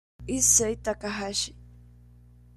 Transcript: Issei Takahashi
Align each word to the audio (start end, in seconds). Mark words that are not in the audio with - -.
Issei 0.35 0.73
Takahashi 0.83 1.53